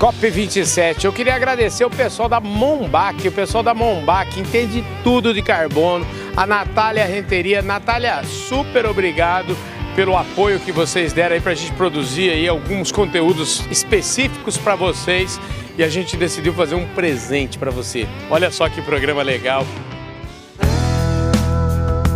COP27. 0.00 1.04
Eu 1.04 1.12
queria 1.12 1.34
agradecer 1.34 1.84
o 1.84 1.90
pessoal 1.90 2.26
da 2.26 2.40
Mombac, 2.40 3.28
o 3.28 3.32
pessoal 3.32 3.62
da 3.62 3.74
Mombac 3.74 4.40
entende 4.40 4.82
tudo 5.04 5.34
de 5.34 5.42
carbono, 5.42 6.06
a 6.34 6.46
Natália 6.46 7.04
Renteria. 7.04 7.60
Natália, 7.60 8.24
super 8.24 8.86
obrigado 8.86 9.54
pelo 9.94 10.16
apoio 10.16 10.58
que 10.58 10.72
vocês 10.72 11.12
deram 11.12 11.34
aí 11.34 11.40
para 11.42 11.52
a 11.52 11.54
gente 11.54 11.72
produzir 11.72 12.30
aí 12.30 12.48
alguns 12.48 12.90
conteúdos 12.90 13.62
específicos 13.70 14.56
para 14.56 14.74
vocês 14.74 15.38
e 15.76 15.82
a 15.82 15.88
gente 15.88 16.16
decidiu 16.16 16.54
fazer 16.54 16.76
um 16.76 16.86
presente 16.94 17.58
para 17.58 17.70
você. 17.70 18.08
Olha 18.30 18.50
só 18.50 18.70
que 18.70 18.80
programa 18.80 19.22
legal. 19.22 19.66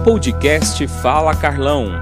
Podcast 0.03 0.87
Fala 0.87 1.37
Carlão 1.37 2.01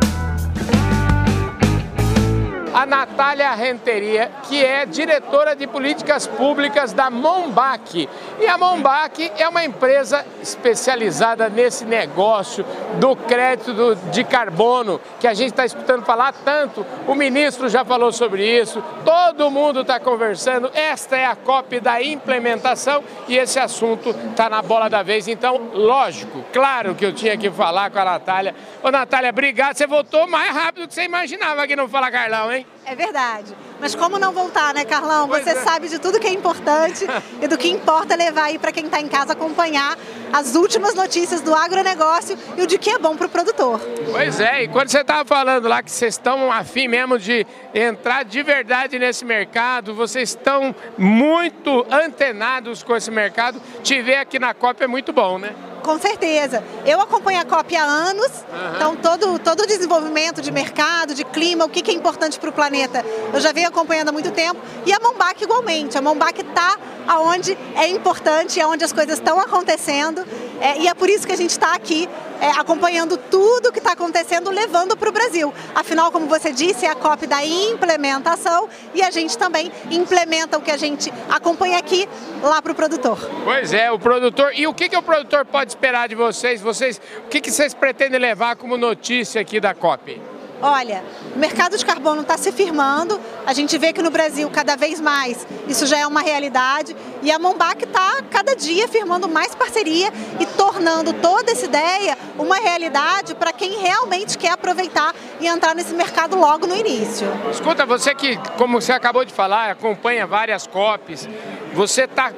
a 2.82 2.86
Natália 2.86 3.54
Renteria, 3.54 4.28
que 4.48 4.64
é 4.64 4.84
diretora 4.84 5.54
de 5.54 5.68
políticas 5.68 6.26
públicas 6.26 6.92
da 6.92 7.10
Mombac. 7.10 8.08
E 8.40 8.46
a 8.48 8.58
Mombac 8.58 9.30
é 9.38 9.48
uma 9.48 9.64
empresa 9.64 10.26
especializada 10.42 11.48
nesse 11.48 11.84
negócio 11.84 12.66
do 12.98 13.14
crédito 13.14 13.94
de 14.10 14.24
carbono, 14.24 15.00
que 15.20 15.28
a 15.28 15.34
gente 15.34 15.50
está 15.50 15.64
escutando 15.64 16.04
falar 16.04 16.32
tanto. 16.44 16.84
O 17.06 17.14
ministro 17.14 17.68
já 17.68 17.84
falou 17.84 18.10
sobre 18.10 18.44
isso, 18.44 18.82
todo 19.04 19.48
mundo 19.48 19.82
está 19.82 20.00
conversando. 20.00 20.68
Esta 20.74 21.16
é 21.16 21.24
a 21.24 21.36
COP 21.36 21.78
da 21.78 22.02
implementação 22.02 23.04
e 23.28 23.36
esse 23.36 23.60
assunto 23.60 24.10
está 24.10 24.50
na 24.50 24.60
bola 24.60 24.90
da 24.90 25.04
vez. 25.04 25.28
Então, 25.28 25.70
lógico, 25.72 26.44
claro 26.52 26.96
que 26.96 27.06
eu 27.06 27.12
tinha 27.12 27.36
que 27.36 27.48
falar 27.48 27.92
com 27.92 28.00
a 28.00 28.04
Natália. 28.04 28.56
Ô, 28.82 28.90
Natália, 28.90 29.30
obrigado. 29.30 29.76
Você 29.76 29.86
voltou 29.86 30.26
mais 30.26 30.52
rápido 30.52 30.82
do 30.82 30.88
que 30.88 30.94
você 30.94 31.04
imaginava 31.04 31.62
aqui 31.62 31.76
no 31.76 31.88
Fala 31.88 32.10
Carlão, 32.10 32.52
hein? 32.52 32.66
É 32.84 32.94
verdade. 32.94 33.56
Mas 33.80 33.94
como 33.94 34.18
não 34.18 34.32
voltar, 34.32 34.74
né, 34.74 34.84
Carlão? 34.84 35.28
Pois 35.28 35.44
Você 35.44 35.50
é. 35.50 35.54
sabe 35.62 35.88
de 35.88 35.98
tudo 35.98 36.18
que 36.18 36.26
é 36.26 36.32
importante 36.32 37.06
e 37.40 37.46
do 37.46 37.56
que 37.56 37.68
importa 37.68 38.14
levar 38.16 38.44
aí 38.44 38.58
para 38.58 38.72
quem 38.72 38.86
está 38.86 39.00
em 39.00 39.08
casa 39.08 39.32
acompanhar 39.32 39.96
as 40.32 40.54
últimas 40.54 40.94
notícias 40.94 41.40
do 41.40 41.54
agronegócio 41.54 42.36
e 42.56 42.62
o 42.62 42.66
de 42.66 42.78
que 42.78 42.90
é 42.90 42.98
bom 42.98 43.16
para 43.16 43.26
o 43.26 43.30
produtor. 43.30 43.80
Pois 44.10 44.40
é, 44.40 44.64
e 44.64 44.68
quando 44.68 44.88
você 44.88 45.00
estava 45.00 45.24
falando 45.24 45.68
lá 45.68 45.82
que 45.82 45.90
vocês 45.90 46.14
estão 46.14 46.50
afim 46.50 46.88
mesmo 46.88 47.18
de 47.18 47.46
entrar 47.74 48.24
de 48.24 48.42
verdade 48.42 48.98
nesse 48.98 49.24
mercado, 49.24 49.94
vocês 49.94 50.30
estão 50.30 50.74
muito 50.98 51.86
antenados 51.90 52.82
com 52.82 52.96
esse 52.96 53.10
mercado, 53.10 53.60
te 53.82 54.00
ver 54.02 54.16
aqui 54.16 54.38
na 54.38 54.54
COP 54.54 54.82
é 54.82 54.86
muito 54.86 55.12
bom, 55.12 55.38
né? 55.38 55.54
Com 55.82 55.98
certeza. 55.98 56.62
Eu 56.86 57.00
acompanho 57.00 57.40
a 57.40 57.44
COP 57.44 57.74
há 57.74 57.82
anos, 57.82 58.26
uhum. 58.26 58.76
então 58.76 58.96
todo, 58.96 59.38
todo 59.38 59.62
o 59.62 59.66
desenvolvimento 59.66 60.40
de 60.40 60.50
mercado, 60.50 61.14
de 61.14 61.24
clima, 61.24 61.64
o 61.64 61.68
que, 61.68 61.82
que 61.82 61.90
é 61.90 61.94
importante 61.94 62.38
para 62.38 62.50
o 62.50 62.52
planeta, 62.52 63.04
eu 63.32 63.40
já 63.40 63.52
venho 63.52 63.68
acompanhando 63.68 64.10
há 64.10 64.12
muito 64.12 64.30
tempo. 64.30 64.60
E 64.86 64.92
a 64.92 65.00
Mombac 65.00 65.42
igualmente. 65.42 65.98
A 65.98 66.02
Mombac 66.02 66.40
está 66.40 66.78
aonde 67.06 67.56
é 67.74 67.88
importante, 67.88 68.60
é 68.60 68.66
onde 68.66 68.84
as 68.84 68.92
coisas 68.92 69.18
estão 69.18 69.40
acontecendo. 69.40 70.24
É, 70.62 70.78
e 70.78 70.86
é 70.86 70.94
por 70.94 71.10
isso 71.10 71.26
que 71.26 71.32
a 71.32 71.36
gente 71.36 71.50
está 71.50 71.74
aqui 71.74 72.08
é, 72.40 72.46
acompanhando 72.50 73.16
tudo 73.16 73.72
que 73.72 73.80
está 73.80 73.94
acontecendo, 73.94 74.48
levando 74.48 74.96
para 74.96 75.08
o 75.08 75.12
Brasil. 75.12 75.52
Afinal, 75.74 76.12
como 76.12 76.26
você 76.26 76.52
disse, 76.52 76.86
é 76.86 76.90
a 76.90 76.94
COP 76.94 77.26
da 77.26 77.44
implementação 77.44 78.68
e 78.94 79.02
a 79.02 79.10
gente 79.10 79.36
também 79.36 79.72
implementa 79.90 80.56
o 80.56 80.62
que 80.62 80.70
a 80.70 80.76
gente 80.76 81.12
acompanha 81.28 81.78
aqui 81.78 82.08
lá 82.40 82.62
para 82.62 82.70
o 82.70 82.74
produtor. 82.76 83.18
Pois 83.44 83.72
é, 83.72 83.90
o 83.90 83.98
produtor. 83.98 84.52
E 84.54 84.64
o 84.68 84.72
que, 84.72 84.88
que 84.88 84.96
o 84.96 85.02
produtor 85.02 85.44
pode 85.44 85.72
esperar 85.72 86.08
de 86.08 86.14
vocês? 86.14 86.60
Vocês, 86.60 87.00
o 87.26 87.28
que, 87.28 87.40
que 87.40 87.50
vocês 87.50 87.74
pretendem 87.74 88.20
levar 88.20 88.54
como 88.54 88.76
notícia 88.76 89.40
aqui 89.40 89.58
da 89.58 89.74
COP? 89.74 90.31
Olha, 90.62 91.02
o 91.34 91.38
mercado 91.38 91.76
de 91.76 91.84
carbono 91.84 92.22
está 92.22 92.38
se 92.38 92.52
firmando, 92.52 93.20
a 93.44 93.52
gente 93.52 93.76
vê 93.76 93.92
que 93.92 94.00
no 94.00 94.12
Brasil 94.12 94.48
cada 94.48 94.76
vez 94.76 95.00
mais 95.00 95.44
isso 95.66 95.86
já 95.86 95.98
é 95.98 96.06
uma 96.06 96.20
realidade 96.20 96.94
e 97.20 97.32
a 97.32 97.38
Mombac 97.38 97.82
está 97.82 98.22
cada 98.30 98.54
dia 98.54 98.86
firmando 98.86 99.28
mais 99.28 99.56
parceria 99.56 100.12
e 100.38 100.46
tornando 100.46 101.12
toda 101.14 101.50
essa 101.50 101.64
ideia 101.64 102.16
uma 102.38 102.56
realidade 102.56 103.34
para 103.34 103.52
quem 103.52 103.80
realmente 103.80 104.38
quer 104.38 104.52
aproveitar 104.52 105.12
e 105.40 105.48
entrar 105.48 105.74
nesse 105.74 105.94
mercado 105.94 106.36
logo 106.36 106.64
no 106.64 106.76
início. 106.76 107.26
Escuta, 107.50 107.84
você 107.84 108.14
que, 108.14 108.36
como 108.56 108.80
você 108.80 108.92
acabou 108.92 109.24
de 109.24 109.32
falar, 109.32 109.70
acompanha 109.70 110.26
várias 110.28 110.66
COPs, 110.66 111.28
você 111.74 112.02
está 112.02 112.32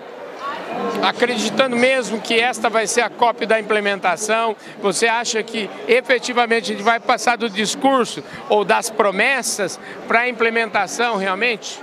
acreditando 1.02 1.76
mesmo 1.76 2.20
que 2.20 2.38
esta 2.38 2.68
vai 2.68 2.86
ser 2.86 3.02
a 3.02 3.10
cópia 3.10 3.46
da 3.46 3.60
implementação? 3.60 4.56
Você 4.80 5.06
acha 5.06 5.42
que 5.42 5.68
efetivamente 5.86 6.72
a 6.72 6.74
gente 6.74 6.84
vai 6.84 7.00
passar 7.00 7.36
do 7.36 7.48
discurso 7.48 8.22
ou 8.48 8.64
das 8.64 8.90
promessas 8.90 9.78
para 10.06 10.20
a 10.20 10.28
implementação 10.28 11.16
realmente? 11.16 11.80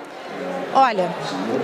Olha, 0.73 1.13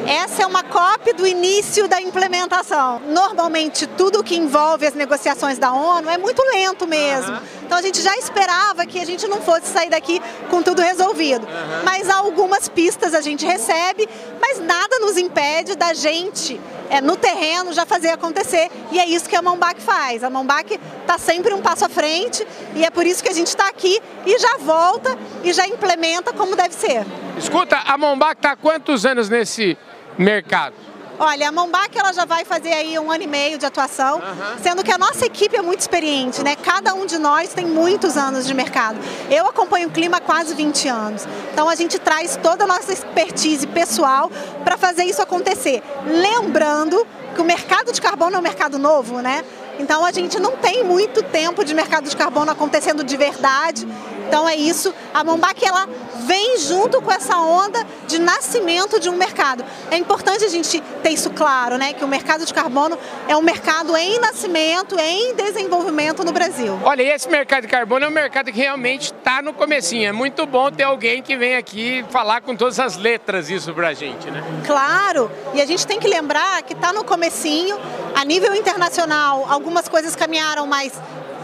essa 0.06 0.44
é 0.44 0.46
uma 0.46 0.64
cópia 0.64 1.14
do 1.14 1.26
início 1.26 1.88
da 1.88 2.02
implementação. 2.02 3.02
Normalmente, 3.08 3.88
tudo 3.88 4.22
que 4.22 4.36
envolve 4.36 4.86
as 4.86 4.94
negociações 4.94 5.58
da 5.58 5.72
ONU 5.72 6.10
é 6.10 6.18
muito 6.18 6.44
lento 6.44 6.86
mesmo. 6.86 7.32
Uhum. 7.32 7.42
Então, 7.66 7.78
a 7.78 7.82
gente 7.82 8.02
já 8.02 8.18
esperava 8.18 8.86
que 8.86 9.00
a 9.00 9.06
gente 9.06 9.26
não 9.26 9.42
fosse 9.42 9.68
sair 9.68 9.90
daqui 9.90 10.22
com 10.50 10.62
tudo 10.62 10.82
resolvido. 10.82 11.44
Uhum. 11.48 11.84
Mas 11.86 12.10
algumas 12.10 12.68
pistas 12.68 13.14
a 13.14 13.22
gente 13.22 13.46
recebe, 13.46 14.10
mas 14.42 14.60
nada 14.60 15.00
nos 15.00 15.18
impede 15.18 15.78
da 15.78 15.94
gente 15.94 16.60
é, 16.90 17.02
no 17.02 17.16
terreno 17.16 17.74
já 17.74 17.86
fazer 17.86 18.10
acontecer. 18.10 18.70
E 18.92 19.00
é 19.00 19.06
isso 19.06 19.28
que 19.30 19.36
a 19.36 19.42
Mombac 19.42 19.82
faz. 19.82 20.24
A 20.24 20.30
Mombac 20.30 20.80
está 21.02 21.18
sempre 21.18 21.54
um 21.54 21.62
passo 21.62 21.86
à 21.86 21.90
frente 21.90 22.46
e 22.76 22.86
é 22.86 22.90
por 22.90 23.06
isso 23.06 23.24
que 23.24 23.30
a 23.30 23.34
gente 23.34 23.48
está 23.48 23.68
aqui 23.68 24.02
e 24.26 24.38
já 24.40 24.58
volta 24.58 25.18
e 25.44 25.54
já 25.54 25.68
implementa 25.68 26.34
como 26.34 26.56
deve 26.56 26.74
ser. 26.74 27.06
Escuta, 27.38 27.78
a 27.78 27.98
Mombac 27.98 28.38
está 28.38 28.52
há 28.52 28.56
quantos 28.56 29.06
anos 29.06 29.30
nesse 29.30 29.78
mercado? 30.18 30.76
Olha, 31.20 31.50
a 31.50 31.52
Mombac 31.52 31.98
ela 31.98 32.14
já 32.14 32.26
vai 32.26 32.46
fazer 32.46 32.72
aí 32.72 32.98
um 33.00 33.12
ano 33.12 33.24
e 33.24 33.28
meio 33.28 33.58
de 33.58 33.66
atuação, 33.66 34.18
uhum. 34.18 34.62
sendo 34.62 34.84
que 34.84 34.92
a 34.92 35.00
nossa 35.00 35.26
equipe 35.26 35.56
é 35.56 35.62
muito 35.64 35.80
experiente, 35.80 36.44
né? 36.44 36.56
Cada 36.56 36.94
um 36.94 37.08
de 37.08 37.18
nós 37.18 37.54
tem 37.54 37.66
muitos 37.66 38.16
anos 38.16 38.46
de 38.46 38.54
mercado. 38.54 39.00
Eu 39.30 39.48
acompanho 39.48 39.88
o 39.88 39.92
clima 39.92 40.18
há 40.18 40.22
quase 40.22 40.54
20 40.54 40.88
anos. 40.88 41.28
Então 41.52 41.68
a 41.68 41.74
gente 41.74 41.98
traz 41.98 42.38
toda 42.38 42.66
a 42.66 42.68
nossa 42.68 42.94
expertise 42.94 43.66
pessoal 43.66 44.32
para 44.64 44.78
fazer 44.78 45.06
isso 45.06 45.20
acontecer. 45.20 45.82
Lembrando 46.06 47.06
que 47.34 47.42
o 47.42 47.44
mercado 47.46 47.92
de 47.92 48.00
carbono 48.00 48.36
é 48.36 48.40
um 48.40 48.44
mercado 48.44 48.78
novo, 48.78 49.20
né? 49.20 49.44
Então 49.80 50.06
a 50.06 50.12
gente 50.12 50.40
não 50.40 50.52
tem 50.58 50.84
muito 50.84 51.24
tempo 51.24 51.64
de 51.66 51.74
mercado 51.74 52.08
de 52.10 52.16
carbono 52.16 52.52
acontecendo 52.52 53.04
de 53.04 53.18
verdade. 53.18 53.88
Então 54.28 54.48
é 54.48 54.56
isso. 54.56 54.94
A 55.14 55.24
Mombac 55.24 55.66
ela 55.66 55.88
vem 56.28 56.58
junto 56.60 57.02
com 57.02 57.12
essa 57.12 57.38
onda 57.38 57.88
de 58.06 58.20
nascimento 58.20 59.00
de 59.00 59.10
um 59.10 59.16
mercado. 59.16 59.64
É 59.90 59.98
importante 59.98 60.44
a 60.44 60.50
gente 60.50 60.82
ter 61.02 61.12
isso 61.12 61.30
claro, 61.30 61.78
né? 61.78 61.94
Que 61.94 62.04
o 62.04 62.08
mercado 62.08 62.46
de 62.46 62.54
carbono 62.54 62.98
é 63.28 63.36
um 63.36 63.42
mercado 63.42 63.96
em 63.96 64.20
nascimento, 64.20 65.00
em 65.00 65.34
desenvolvimento 65.34 66.26
no 66.26 66.34
Brasil. 66.34 66.78
Olha, 66.84 67.02
e 67.02 67.10
esse 67.10 67.30
mercado 67.30 67.62
de 67.62 67.70
carbono 67.70 68.06
é 68.06 68.08
um 68.10 68.12
mercado 68.12 68.52
que 68.52 68.60
realmente 68.60 69.14
está 69.14 69.42
no 69.42 69.54
comecinho. 69.54 70.10
É 70.10 70.12
muito 70.12 70.46
bom 70.46 70.70
ter 70.70 70.84
alguém 70.84 71.24
que 71.24 71.38
vem 71.38 71.56
aqui 71.56 72.06
falar 72.10 72.42
com 72.42 72.56
todas 72.56 72.78
as 72.78 72.98
letras 72.98 73.50
isso 73.50 73.74
pra 73.74 73.94
gente, 73.94 74.30
né? 74.30 74.44
Claro, 74.66 75.32
e 75.54 75.62
a 75.62 75.66
gente 75.66 75.88
tem 75.88 75.98
que 75.98 76.08
lembrar 76.08 76.62
que 76.64 76.74
está 76.74 76.92
no 76.92 77.06
comecinho, 77.06 77.80
a 78.14 78.26
nível 78.26 78.54
internacional, 78.54 79.46
algumas 79.50 79.88
coisas 79.88 80.16
caminharam 80.16 80.68
mais 80.68 80.92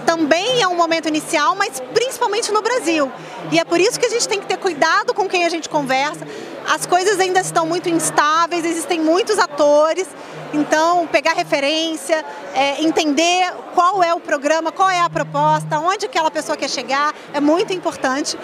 também 0.06 0.62
é 0.62 0.68
um 0.68 0.76
momento 0.76 1.08
inicial, 1.08 1.56
mas 1.56 1.82
principalmente 1.94 2.52
no 2.52 2.62
Brasil. 2.62 3.12
E 3.52 3.60
é 3.60 3.64
por 3.64 3.80
isso 3.80 4.00
que 4.00 4.06
a 4.06 4.10
gente 4.10 4.28
tem 4.28 4.40
que 4.40 4.46
ter 4.46 4.58
cuidado 4.58 5.14
com 5.14 5.28
quem 5.28 5.46
a 5.46 5.50
gente 5.50 5.70
conversa. 5.70 6.26
As 6.68 6.86
coisas 6.86 7.20
ainda 7.20 7.42
estão 7.42 7.66
muito 7.66 7.90
instáveis, 7.90 8.66
existem 8.66 9.00
muitos 9.00 9.38
atores. 9.40 10.08
Então, 10.54 11.08
pegar 11.08 11.34
referência, 11.34 12.24
é, 12.54 12.82
entender 12.84 13.52
qual 13.74 14.04
é 14.04 14.14
o 14.14 14.20
programa, 14.20 14.72
qual 14.72 14.90
é 14.90 15.00
a 15.00 15.10
proposta, 15.10 15.80
onde 15.80 16.06
aquela 16.06 16.30
pessoa 16.30 16.56
quer 16.56 16.70
chegar, 16.70 17.14
é 17.34 17.40
muito 17.40 17.74
importante 17.74 18.38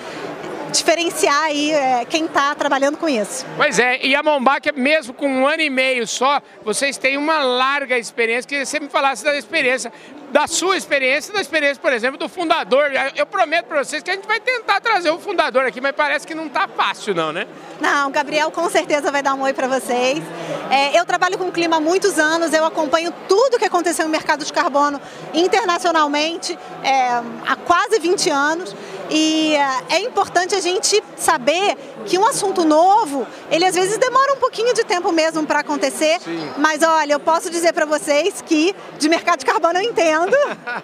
diferenciar 0.71 1.43
aí 1.43 1.71
é, 1.71 2.05
quem 2.05 2.25
está 2.25 2.53
trabalhando 2.55 2.97
com 2.97 3.07
isso. 3.07 3.45
Pois 3.57 3.79
é, 3.79 4.05
e 4.05 4.15
a 4.15 4.23
Mombac, 4.23 4.71
mesmo 4.73 5.13
com 5.13 5.27
um 5.27 5.47
ano 5.47 5.61
e 5.61 5.69
meio 5.69 6.07
só, 6.07 6.41
vocês 6.63 6.97
têm 6.97 7.17
uma 7.17 7.39
larga 7.39 7.97
experiência. 7.97 8.47
Queria 8.47 8.63
que 8.63 8.69
você 8.69 8.79
me 8.79 8.89
falasse 8.89 9.23
da 9.23 9.35
experiência, 9.35 9.91
da 10.31 10.47
sua 10.47 10.77
experiência, 10.77 11.33
da 11.33 11.41
experiência, 11.41 11.81
por 11.81 11.91
exemplo, 11.91 12.17
do 12.17 12.29
fundador. 12.29 12.91
Eu 13.15 13.25
prometo 13.25 13.65
para 13.65 13.83
vocês 13.83 14.03
que 14.03 14.11
a 14.11 14.13
gente 14.13 14.27
vai 14.27 14.39
tentar 14.39 14.79
trazer 14.79 15.09
o 15.09 15.19
fundador 15.19 15.65
aqui, 15.65 15.81
mas 15.81 15.93
parece 15.93 16.25
que 16.25 16.35
não 16.35 16.47
está 16.47 16.67
fácil 16.67 17.13
não, 17.15 17.31
né? 17.31 17.47
Não, 17.79 18.09
o 18.09 18.11
Gabriel 18.11 18.51
com 18.51 18.69
certeza 18.69 19.11
vai 19.11 19.23
dar 19.23 19.33
um 19.33 19.41
oi 19.41 19.53
para 19.53 19.67
vocês. 19.67 20.21
É, 20.69 20.99
eu 20.99 21.05
trabalho 21.05 21.37
com 21.37 21.51
clima 21.51 21.77
há 21.77 21.79
muitos 21.79 22.19
anos, 22.19 22.53
eu 22.53 22.63
acompanho 22.65 23.13
tudo 23.27 23.57
que 23.57 23.65
aconteceu 23.65 24.05
no 24.05 24.11
mercado 24.11 24.45
de 24.45 24.53
carbono 24.53 25.01
internacionalmente 25.33 26.57
é, 26.83 27.21
há 27.47 27.55
quase 27.65 27.99
20 27.99 28.29
anos. 28.29 28.75
E 29.09 29.55
uh, 29.55 29.93
é 29.93 29.99
importante 30.01 30.55
a 30.55 30.61
gente 30.61 31.01
saber 31.15 31.75
que 32.05 32.17
um 32.17 32.25
assunto 32.25 32.63
novo, 32.63 33.25
ele 33.51 33.65
às 33.65 33.75
vezes 33.75 33.97
demora 33.97 34.33
um 34.33 34.37
pouquinho 34.37 34.73
de 34.73 34.83
tempo 34.83 35.11
mesmo 35.11 35.45
para 35.45 35.59
acontecer. 35.59 36.19
Sim. 36.21 36.51
Mas 36.57 36.83
olha, 36.83 37.13
eu 37.13 37.19
posso 37.19 37.49
dizer 37.49 37.73
para 37.73 37.85
vocês 37.85 38.41
que 38.45 38.75
de 38.97 39.09
mercado 39.09 39.39
de 39.39 39.45
carbono 39.45 39.79
eu 39.79 39.83
entendo. 39.83 40.35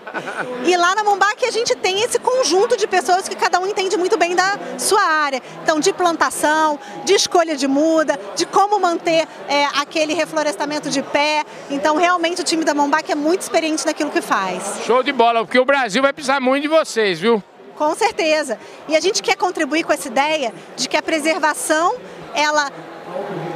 e 0.65 0.75
lá 0.75 0.95
na 0.95 1.03
Mombac 1.03 1.45
a 1.45 1.51
gente 1.51 1.75
tem 1.75 2.01
esse 2.01 2.19
conjunto 2.19 2.77
de 2.77 2.87
pessoas 2.87 3.27
que 3.27 3.35
cada 3.35 3.59
um 3.59 3.67
entende 3.67 3.97
muito 3.97 4.17
bem 4.17 4.35
da 4.35 4.57
sua 4.77 5.01
área. 5.01 5.41
Então, 5.63 5.79
de 5.79 5.93
plantação, 5.93 6.79
de 7.03 7.13
escolha 7.13 7.55
de 7.55 7.67
muda, 7.67 8.19
de 8.35 8.45
como 8.45 8.79
manter 8.79 9.27
é, 9.47 9.65
aquele 9.65 10.13
reflorestamento 10.13 10.89
de 10.89 11.01
pé. 11.01 11.43
Então, 11.69 11.97
realmente 11.97 12.41
o 12.41 12.43
time 12.43 12.63
da 12.63 12.73
Mombac 12.73 13.11
é 13.11 13.15
muito 13.15 13.41
experiente 13.41 13.85
naquilo 13.85 14.09
que 14.09 14.21
faz. 14.21 14.81
Show 14.85 15.03
de 15.03 15.11
bola, 15.11 15.45
porque 15.45 15.59
o 15.59 15.65
Brasil 15.65 16.01
vai 16.01 16.13
precisar 16.13 16.39
muito 16.39 16.63
de 16.63 16.67
vocês, 16.67 17.19
viu? 17.19 17.43
Com 17.75 17.93
certeza. 17.95 18.57
E 18.87 18.95
a 18.95 18.99
gente 18.99 19.21
quer 19.21 19.35
contribuir 19.35 19.83
com 19.83 19.91
essa 19.91 20.07
ideia 20.07 20.53
de 20.75 20.87
que 20.87 20.95
a 20.95 21.01
preservação, 21.01 21.95
ela 22.33 22.71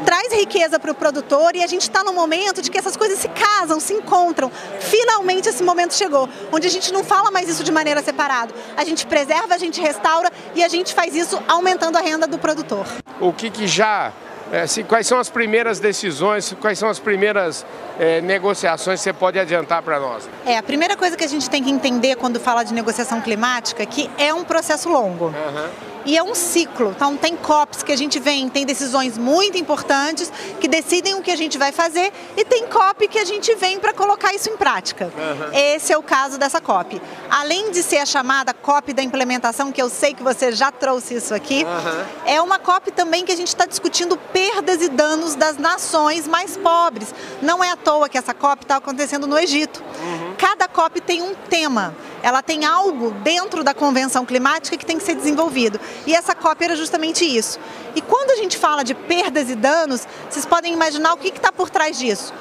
traz 0.05 0.33
riqueza 0.33 0.79
para 0.79 0.91
o 0.91 0.95
produtor 0.95 1.55
e 1.55 1.63
a 1.63 1.67
gente 1.67 1.83
está 1.83 2.03
no 2.03 2.13
momento 2.13 2.61
de 2.61 2.69
que 2.69 2.77
essas 2.77 2.97
coisas 2.97 3.19
se 3.19 3.29
casam, 3.29 3.79
se 3.79 3.93
encontram. 3.93 4.51
Finalmente 4.79 5.47
esse 5.49 5.63
momento 5.63 5.93
chegou, 5.93 6.27
onde 6.51 6.67
a 6.67 6.69
gente 6.69 6.91
não 6.91 7.03
fala 7.03 7.31
mais 7.31 7.47
isso 7.47 7.63
de 7.63 7.71
maneira 7.71 8.01
separada. 8.01 8.53
A 8.75 8.83
gente 8.83 9.05
preserva, 9.05 9.53
a 9.53 9.57
gente 9.57 9.79
restaura 9.79 10.31
e 10.55 10.63
a 10.63 10.67
gente 10.67 10.93
faz 10.93 11.15
isso 11.15 11.41
aumentando 11.47 11.97
a 11.97 12.01
renda 12.01 12.27
do 12.27 12.37
produtor. 12.37 12.85
O 13.19 13.31
que, 13.31 13.49
que 13.49 13.67
já 13.67 14.11
é, 14.51 14.65
se, 14.65 14.83
quais 14.83 15.05
são 15.05 15.19
as 15.19 15.29
primeiras 15.29 15.79
decisões, 15.79 16.55
quais 16.59 16.79
são 16.79 16.89
as 16.89 16.99
primeiras 16.99 17.65
é, 17.99 18.21
negociações 18.21 18.99
que 18.99 19.03
você 19.03 19.13
pode 19.13 19.39
adiantar 19.39 19.81
para 19.81 19.99
nós? 19.99 20.29
É, 20.45 20.57
a 20.57 20.63
primeira 20.63 20.95
coisa 20.95 21.15
que 21.15 21.23
a 21.23 21.27
gente 21.27 21.49
tem 21.49 21.63
que 21.63 21.69
entender 21.69 22.15
quando 22.15 22.39
fala 22.39 22.63
de 22.63 22.73
negociação 22.73 23.21
climática 23.21 23.83
é 23.83 23.85
que 23.85 24.09
é 24.17 24.33
um 24.33 24.43
processo 24.43 24.89
longo. 24.89 25.25
Uhum 25.25 25.89
e 26.09 26.17
é 26.17 26.23
um 26.23 26.33
ciclo. 26.33 26.89
Então 26.89 27.15
tem 27.15 27.35
COPs 27.35 27.83
que 27.83 27.91
a 27.91 27.95
gente 27.95 28.19
vem, 28.19 28.49
tem 28.49 28.65
decisões 28.65 29.15
muito 29.15 29.59
importantes 29.59 30.31
que 30.59 30.67
decidem 30.67 31.13
o 31.13 31.21
que 31.21 31.29
a 31.29 31.35
gente 31.35 31.55
vai 31.55 31.71
fazer 31.71 32.11
e 32.35 32.43
tem 32.43 32.65
COP 32.65 33.07
que 33.07 33.19
a 33.19 33.25
gente 33.25 33.53
vem 33.53 33.79
para 33.79 33.93
colocar 33.93 34.33
isso 34.33 34.49
em 34.49 34.57
prática. 34.57 35.13
Uhum. 35.15 35.53
Esse 35.53 35.93
é 35.93 35.97
o 35.97 36.01
caso 36.01 36.39
dessa 36.39 36.59
COP. 36.59 36.99
Além 37.29 37.69
de 37.69 37.83
ser 37.83 37.97
a 37.97 38.07
chamada 38.07 38.55
COP 38.55 38.91
da 38.91 39.03
implementação, 39.03 39.71
que 39.71 39.79
eu 39.79 39.87
sei 39.87 40.15
que 40.15 40.23
você 40.23 40.51
já 40.51 40.71
trouxe 40.71 41.13
isso 41.13 41.35
aqui, 41.35 41.63
uhum. 41.63 42.05
é 42.25 42.41
uma 42.41 42.57
COP 42.57 42.91
também 42.91 43.23
que 43.23 43.31
a 43.31 43.37
gente 43.37 43.49
está 43.49 43.67
discutindo 43.67 44.17
perdas 44.17 44.81
e 44.81 44.89
danos 44.89 45.35
das 45.35 45.57
nações 45.57 46.27
mais 46.27 46.57
pobres. 46.57 47.13
Não 47.39 47.63
é 47.63 47.69
à 47.69 47.75
toa 47.75 48.09
que 48.09 48.17
essa 48.17 48.33
COP 48.33 48.63
está 48.63 48.77
acontecendo 48.77 49.27
no 49.27 49.37
Egito. 49.37 49.83
Uhum. 50.01 50.28
Cada 50.39 50.67
COP 50.67 51.01
tem 51.01 51.21
um 51.21 51.35
tema 51.35 51.93
ela 52.21 52.41
tem 52.41 52.65
algo 52.65 53.11
dentro 53.11 53.63
da 53.63 53.73
convenção 53.73 54.25
climática 54.25 54.77
que 54.77 54.85
tem 54.85 54.97
que 54.97 55.03
ser 55.03 55.15
desenvolvido. 55.15 55.79
E 56.05 56.13
essa 56.13 56.35
COP 56.35 56.63
era 56.63 56.75
justamente 56.75 57.25
isso. 57.25 57.59
E 57.95 58.01
quando 58.01 58.31
a 58.31 58.35
gente 58.35 58.57
fala 58.57 58.83
de 58.83 58.93
perdas 58.93 59.49
e 59.49 59.55
danos, 59.55 60.07
vocês 60.29 60.45
podem 60.45 60.73
imaginar 60.73 61.13
o 61.13 61.17
que 61.17 61.29
está 61.29 61.51
por 61.51 61.69
trás 61.69 61.97
disso? 61.97 62.33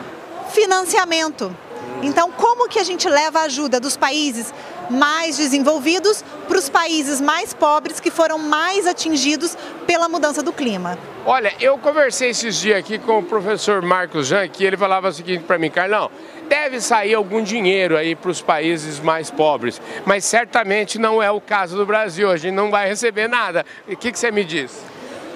Financiamento. 0.50 1.54
Então, 2.02 2.30
como 2.30 2.68
que 2.68 2.78
a 2.78 2.84
gente 2.84 3.08
leva 3.08 3.40
a 3.40 3.42
ajuda 3.44 3.80
dos 3.80 3.96
países 3.96 4.52
mais 4.90 5.36
desenvolvidos 5.36 6.24
para 6.46 6.58
os 6.58 6.68
países 6.68 7.20
mais 7.20 7.52
pobres 7.52 8.00
que 8.00 8.10
foram 8.10 8.38
mais 8.38 8.86
atingidos 8.86 9.56
pela 9.86 10.08
mudança 10.08 10.42
do 10.42 10.52
clima. 10.52 10.98
Olha, 11.26 11.52
eu 11.60 11.76
conversei 11.78 12.30
esses 12.30 12.56
dias 12.56 12.78
aqui 12.78 12.98
com 12.98 13.18
o 13.18 13.22
professor 13.22 13.82
Marcos 13.82 14.28
Jan, 14.28 14.48
que 14.48 14.64
ele 14.64 14.76
falava 14.76 15.08
o 15.08 15.12
seguinte 15.12 15.44
para 15.44 15.58
mim, 15.58 15.70
Carlão, 15.70 16.10
deve 16.48 16.80
sair 16.80 17.14
algum 17.14 17.42
dinheiro 17.42 17.96
aí 17.96 18.14
para 18.14 18.30
os 18.30 18.40
países 18.40 18.98
mais 18.98 19.30
pobres, 19.30 19.80
mas 20.06 20.24
certamente 20.24 20.98
não 20.98 21.22
é 21.22 21.30
o 21.30 21.40
caso 21.40 21.76
do 21.76 21.84
Brasil, 21.84 22.30
a 22.30 22.36
gente 22.36 22.54
não 22.54 22.70
vai 22.70 22.88
receber 22.88 23.28
nada. 23.28 23.64
O 23.86 23.96
que, 23.96 24.10
que 24.10 24.18
você 24.18 24.30
me 24.30 24.44
diz? 24.44 24.82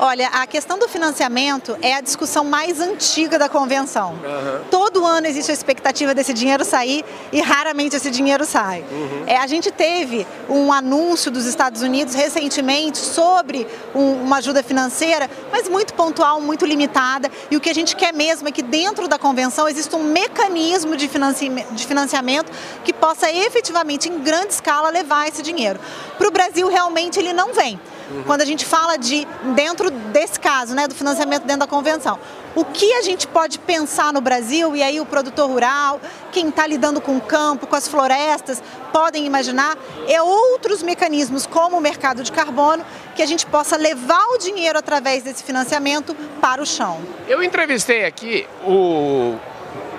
Olha, 0.05 0.27
a 0.33 0.49
questão 0.49 0.81
do 0.81 0.89
financiamento 0.89 1.79
é 1.81 1.95
a 1.95 2.01
discussão 2.01 2.45
mais 2.45 2.81
antiga 2.81 3.39
da 3.39 3.49
convenção. 3.49 4.15
Uhum. 4.15 4.65
Todo 4.69 5.07
ano 5.07 5.29
existe 5.29 5.53
a 5.53 5.55
expectativa 5.55 6.13
desse 6.13 6.33
dinheiro 6.33 6.65
sair 6.65 7.05
e 7.31 7.41
raramente 7.41 7.95
esse 7.95 8.11
dinheiro 8.11 8.45
sai. 8.45 8.81
Uhum. 8.91 9.23
É, 9.29 9.37
a 9.37 9.47
gente 9.47 9.71
teve 9.71 10.27
um 10.49 10.73
anúncio 10.73 11.31
dos 11.31 11.47
Estados 11.47 11.83
Unidos 11.83 12.15
recentemente 12.15 12.99
sobre 12.99 13.65
um, 13.95 14.25
uma 14.25 14.39
ajuda 14.39 14.61
financeira, 14.61 15.31
mas 15.53 15.69
muito 15.69 15.95
pontual, 15.95 16.41
muito 16.41 16.67
limitada. 16.67 17.31
E 17.49 17.57
o 17.57 17.61
que 17.61 17.71
a 17.71 17.75
gente 17.75 17.95
quer 17.95 18.13
mesmo 18.13 18.49
é 18.49 18.51
que 18.51 18.61
dentro 18.61 19.07
da 19.07 19.21
convenção 19.21 19.69
exista 19.69 19.97
um 19.97 20.03
mecanismo 20.03 20.97
de, 20.97 21.09
de 21.09 21.87
financiamento 21.87 22.51
que 22.83 22.93
possa 22.93 23.31
efetivamente, 23.31 24.09
em 24.09 24.19
grande 24.19 24.53
escala, 24.53 24.91
levar 24.91 25.29
esse 25.29 25.45
dinheiro. 25.45 25.79
Para 26.19 26.27
o 26.27 26.33
Brasil, 26.33 26.67
realmente, 26.67 27.21
ele 27.21 27.33
não 27.33 27.55
vem. 27.55 27.79
Uhum. 28.13 28.23
Quando 28.25 28.43
a 28.43 28.45
gente 28.45 28.67
fala 28.67 28.97
de, 28.97 29.27
dentro 29.55 29.91
desse 29.91 30.39
caso, 30.39 30.75
né, 30.75 30.87
do 30.87 30.95
financiamento 30.95 31.45
dentro 31.45 31.61
da 31.61 31.67
convenção, 31.67 32.19
o 32.55 32.65
que 32.65 32.93
a 32.95 33.03
gente 33.03 33.27
pode 33.27 33.59
pensar 33.59 34.13
no 34.13 34.21
Brasil, 34.21 34.77
e 34.77 34.83
aí 34.83 35.01
o 35.01 35.07
produtor 35.07 35.49
rural, 35.49 35.99
quem 36.31 36.49
está 36.49 36.67
lidando 36.67 37.01
com 37.01 37.17
o 37.17 37.21
campo, 37.21 37.67
com 37.67 37.75
as 37.75 37.89
florestas, 37.89 38.63
podem 38.93 39.25
imaginar, 39.25 39.77
é 40.07 40.21
outros 40.21 40.83
mecanismos, 40.83 41.47
como 41.47 41.79
o 41.79 41.81
mercado 41.81 42.23
de 42.23 42.31
carbono, 42.31 42.85
que 43.17 43.23
a 43.23 43.27
gente 43.27 43.47
possa 43.47 43.77
levar 43.77 44.25
o 44.35 44.39
dinheiro 44.39 44.79
através 44.79 45.23
desse 45.23 45.43
financiamento 45.43 46.15
para 46.41 46.61
o 46.61 46.67
chão. 46.67 47.01
Eu 47.27 47.43
entrevistei 47.43 48.05
aqui 48.05 48.47
o 48.67 49.37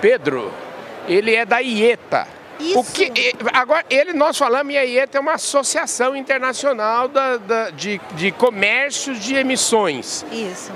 Pedro, 0.00 0.52
ele 1.08 1.34
é 1.34 1.44
da 1.44 1.58
IETA, 1.60 2.28
isso. 2.58 2.78
O 2.78 2.84
que, 2.84 3.34
agora, 3.52 3.84
ele, 3.90 4.12
nós 4.12 4.36
falamos, 4.36 4.72
e 4.72 4.78
a 4.78 4.84
IETA 4.84 5.18
é 5.18 5.20
uma 5.20 5.34
associação 5.34 6.16
internacional 6.16 7.08
da, 7.08 7.36
da, 7.36 7.70
de, 7.70 8.00
de 8.12 8.30
comércio 8.32 9.14
de 9.14 9.34
emissões. 9.34 10.24
Isso. 10.30 10.72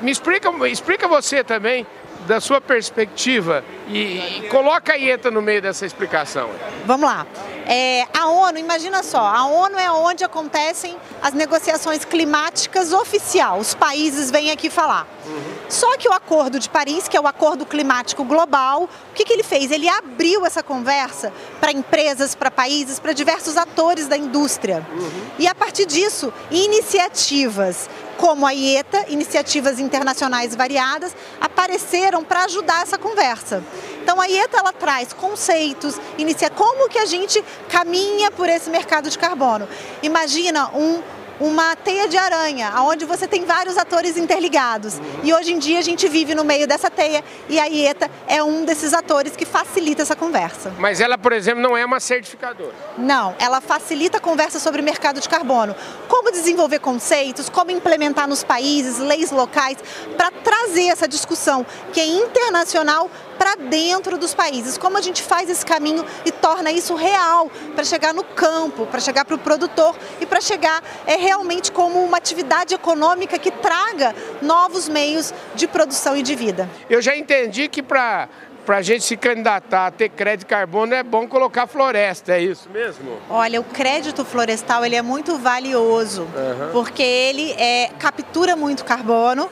Me 0.00 0.10
explica, 0.10 0.50
explica 0.68 1.08
você 1.08 1.42
também, 1.42 1.86
da 2.26 2.40
sua 2.40 2.60
perspectiva, 2.60 3.64
e, 3.88 4.18
e 4.44 4.48
coloca 4.50 4.92
a 4.92 4.96
IETA 4.96 5.30
no 5.30 5.40
meio 5.40 5.62
dessa 5.62 5.86
explicação. 5.86 6.50
Vamos 6.84 7.08
lá. 7.08 7.26
É, 7.66 8.06
a 8.16 8.28
ONU, 8.28 8.58
imagina 8.58 9.02
só, 9.02 9.20
a 9.20 9.44
ONU 9.46 9.78
é 9.78 9.90
onde 9.90 10.24
acontecem 10.24 10.96
as 11.22 11.34
negociações 11.34 12.04
climáticas 12.04 12.92
oficial. 12.92 13.58
Os 13.58 13.74
países 13.74 14.30
vêm 14.30 14.50
aqui 14.50 14.70
falar. 14.70 15.06
Uhum. 15.26 15.47
Só 15.68 15.96
que 15.96 16.08
o 16.08 16.12
Acordo 16.12 16.58
de 16.58 16.68
Paris, 16.68 17.08
que 17.08 17.16
é 17.16 17.20
o 17.20 17.26
Acordo 17.26 17.66
Climático 17.66 18.24
Global, 18.24 18.84
o 18.84 19.14
que, 19.14 19.24
que 19.24 19.32
ele 19.32 19.42
fez? 19.42 19.70
Ele 19.70 19.88
abriu 19.88 20.46
essa 20.46 20.62
conversa 20.62 21.32
para 21.60 21.72
empresas, 21.72 22.34
para 22.34 22.50
países, 22.50 22.98
para 22.98 23.12
diversos 23.12 23.56
atores 23.56 24.06
da 24.08 24.16
indústria. 24.16 24.86
Uhum. 24.90 25.10
E 25.38 25.46
a 25.46 25.54
partir 25.54 25.86
disso, 25.86 26.32
iniciativas 26.50 27.88
como 28.16 28.44
a 28.44 28.52
IETA, 28.52 29.06
iniciativas 29.08 29.78
internacionais 29.78 30.54
variadas, 30.54 31.14
apareceram 31.40 32.24
para 32.24 32.44
ajudar 32.44 32.82
essa 32.82 32.98
conversa. 32.98 33.62
Então 34.02 34.20
a 34.20 34.26
IETA 34.26 34.58
ela 34.58 34.72
traz 34.72 35.12
conceitos, 35.12 36.00
inicia 36.18 36.50
como 36.50 36.88
que 36.88 36.98
a 36.98 37.06
gente 37.06 37.42
caminha 37.68 38.30
por 38.30 38.48
esse 38.48 38.68
mercado 38.70 39.08
de 39.08 39.16
carbono. 39.16 39.68
Imagina 40.02 40.68
um 40.74 41.00
uma 41.40 41.76
teia 41.76 42.08
de 42.08 42.16
aranha, 42.16 42.72
onde 42.82 43.04
você 43.04 43.26
tem 43.26 43.44
vários 43.44 43.76
atores 43.76 44.16
interligados. 44.16 45.00
E 45.22 45.32
hoje 45.32 45.52
em 45.52 45.58
dia 45.58 45.78
a 45.78 45.82
gente 45.82 46.08
vive 46.08 46.34
no 46.34 46.44
meio 46.44 46.66
dessa 46.66 46.90
teia 46.90 47.22
e 47.48 47.58
a 47.58 47.66
IETA 47.66 48.10
é 48.26 48.42
um 48.42 48.64
desses 48.64 48.92
atores 48.92 49.36
que 49.36 49.44
facilita 49.44 50.02
essa 50.02 50.16
conversa. 50.16 50.72
Mas 50.78 51.00
ela, 51.00 51.16
por 51.16 51.32
exemplo, 51.32 51.62
não 51.62 51.76
é 51.76 51.84
uma 51.84 52.00
certificadora? 52.00 52.74
Não, 52.96 53.34
ela 53.38 53.60
facilita 53.60 54.18
a 54.18 54.20
conversa 54.20 54.58
sobre 54.58 54.82
mercado 54.82 55.20
de 55.20 55.28
carbono. 55.28 55.74
Como 56.08 56.30
desenvolver 56.30 56.80
conceitos, 56.80 57.48
como 57.48 57.70
implementar 57.70 58.28
nos 58.28 58.42
países, 58.42 58.98
leis 58.98 59.30
locais, 59.30 59.78
para 60.16 60.30
trazer 60.30 60.88
essa 60.88 61.06
discussão 61.06 61.64
que 61.92 62.00
é 62.00 62.06
internacional 62.06 63.10
para 63.38 63.54
dentro 63.54 64.18
dos 64.18 64.34
países. 64.34 64.76
Como 64.76 64.98
a 64.98 65.00
gente 65.00 65.22
faz 65.22 65.48
esse 65.48 65.64
caminho 65.64 66.04
e 66.24 66.32
torna 66.32 66.72
isso 66.72 66.94
real 66.94 67.50
para 67.74 67.84
chegar 67.84 68.12
no 68.12 68.24
campo, 68.24 68.86
para 68.86 69.00
chegar 69.00 69.24
para 69.24 69.36
o 69.36 69.38
produtor 69.38 69.96
e 70.20 70.26
para 70.26 70.40
chegar 70.40 70.82
é, 71.06 71.16
realmente 71.16 71.70
como 71.70 72.02
uma 72.04 72.18
atividade 72.18 72.74
econômica 72.74 73.38
que 73.38 73.50
traga 73.50 74.14
novos 74.42 74.88
meios 74.88 75.32
de 75.54 75.66
produção 75.66 76.16
e 76.16 76.22
de 76.22 76.34
vida. 76.34 76.68
Eu 76.90 77.00
já 77.00 77.16
entendi 77.16 77.68
que 77.68 77.82
para 77.82 78.28
para 78.68 78.76
a 78.76 78.82
gente 78.82 79.02
se 79.02 79.16
candidatar 79.16 79.86
a 79.86 79.90
ter 79.90 80.10
crédito 80.10 80.46
carbono 80.46 80.92
é 80.92 81.02
bom 81.02 81.26
colocar 81.26 81.66
floresta, 81.66 82.34
é 82.34 82.42
isso 82.42 82.68
mesmo? 82.68 83.16
Olha, 83.30 83.62
o 83.62 83.64
crédito 83.64 84.26
florestal 84.26 84.84
ele 84.84 84.94
é 84.94 85.00
muito 85.00 85.38
valioso, 85.38 86.24
uhum. 86.24 86.70
porque 86.70 87.02
ele 87.02 87.52
é, 87.52 87.88
captura 87.98 88.54
muito 88.54 88.84
carbono 88.84 89.48